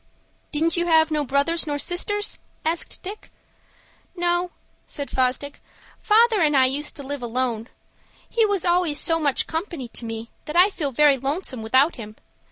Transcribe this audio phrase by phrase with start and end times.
[0.51, 3.29] "Didn't you have no brothers nor sisters?" asked Dick.
[4.15, 4.49] "No,"
[4.83, 5.61] said Fosdick;
[5.99, 7.69] "father and I used to live alone.
[8.27, 12.15] He was always so much company to me that I feel very lonesome without him.